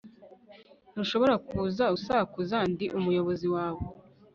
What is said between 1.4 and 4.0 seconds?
kuza usakuza, 'ndi umuyobozi wawe